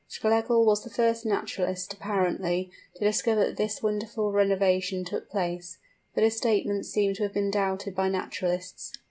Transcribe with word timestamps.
Schlegel 0.09 0.65
was 0.65 0.83
the 0.83 0.89
first 0.89 1.27
naturalist, 1.27 1.93
apparently, 1.93 2.71
to 2.95 3.05
discover 3.05 3.45
that 3.45 3.57
this 3.57 3.83
wonderful 3.83 4.31
renovation 4.31 5.05
took 5.05 5.29
place, 5.29 5.77
but 6.15 6.23
his 6.23 6.35
statements 6.35 6.89
seem 6.89 7.13
to 7.13 7.21
have 7.21 7.33
been 7.33 7.51
doubted 7.51 7.93
by 7.93 8.09
naturalists. 8.09 8.93